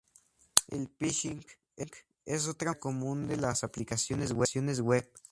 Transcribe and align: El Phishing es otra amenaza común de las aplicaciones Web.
El 0.67 0.87
Phishing 0.97 1.45
es 2.25 2.47
otra 2.47 2.71
amenaza 2.71 2.79
común 2.79 3.27
de 3.27 3.37
las 3.37 3.63
aplicaciones 3.63 4.31
Web. 4.31 5.07